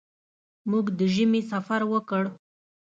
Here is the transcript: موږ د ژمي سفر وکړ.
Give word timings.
موږ 0.69 0.85
د 0.97 0.99
ژمي 1.13 1.41
سفر 1.51 1.81
وکړ. 1.91 2.23